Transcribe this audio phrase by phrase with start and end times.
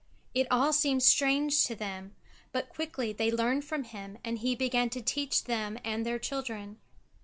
[0.33, 2.15] It all seemed strange to them,
[2.51, 6.79] but quickly they learned from him, and he began to teach them and their children.